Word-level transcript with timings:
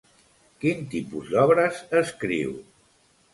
Quin 0.63 0.79
tipus 0.93 1.29
d'obres 1.33 1.83
escriu? 2.01 2.57